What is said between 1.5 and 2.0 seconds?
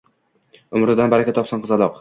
qizaloq